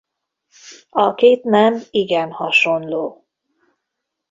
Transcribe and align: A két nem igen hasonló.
A 0.89 1.13
két 1.13 1.43
nem 1.43 1.79
igen 1.91 2.31
hasonló. 2.31 3.25